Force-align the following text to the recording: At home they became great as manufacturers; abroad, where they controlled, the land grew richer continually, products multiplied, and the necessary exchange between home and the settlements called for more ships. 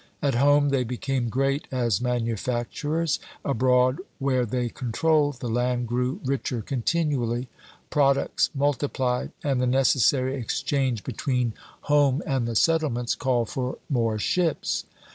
At 0.19 0.33
home 0.33 0.69
they 0.69 0.83
became 0.83 1.29
great 1.29 1.67
as 1.71 2.01
manufacturers; 2.01 3.19
abroad, 3.45 3.99
where 4.17 4.47
they 4.47 4.69
controlled, 4.69 5.39
the 5.41 5.47
land 5.47 5.87
grew 5.87 6.19
richer 6.25 6.63
continually, 6.63 7.49
products 7.91 8.49
multiplied, 8.55 9.31
and 9.43 9.61
the 9.61 9.67
necessary 9.67 10.37
exchange 10.37 11.03
between 11.03 11.53
home 11.81 12.23
and 12.25 12.47
the 12.47 12.55
settlements 12.55 13.13
called 13.13 13.49
for 13.49 13.77
more 13.91 14.17
ships. 14.17 14.85